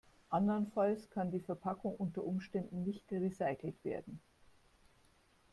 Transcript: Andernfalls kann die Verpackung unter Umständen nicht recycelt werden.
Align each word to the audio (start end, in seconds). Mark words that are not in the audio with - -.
Andernfalls 0.31 1.11
kann 1.11 1.29
die 1.29 1.41
Verpackung 1.41 1.95
unter 1.95 2.23
Umständen 2.23 2.85
nicht 2.85 3.03
recycelt 3.11 3.75
werden. 3.85 4.19